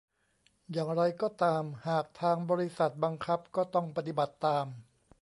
[0.71, 4.65] อย่างไรก็ตาม หากทางบริษัทบังคับก็ต้องปฏิบัติตาม